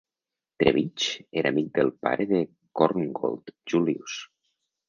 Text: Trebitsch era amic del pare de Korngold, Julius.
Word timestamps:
Trebitsch 0.63 1.27
era 1.41 1.51
amic 1.55 1.69
del 1.75 1.93
pare 2.07 2.27
de 2.33 2.41
Korngold, 2.81 3.55
Julius. 3.75 4.19